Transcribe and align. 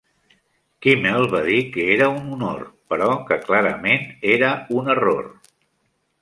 Kimmel 0.85 1.27
va 1.33 1.41
dir 1.47 1.59
que 1.75 1.85
era 1.95 2.07
un 2.13 2.31
honor, 2.37 2.63
però 2.95 3.11
que 3.29 3.39
clarament 3.45 4.09
era 4.37 4.51
un 4.81 4.91
error. 4.95 5.31